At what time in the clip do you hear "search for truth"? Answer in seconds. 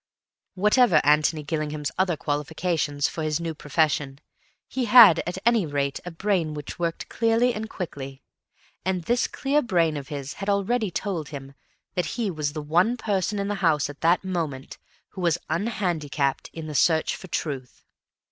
16.73-17.83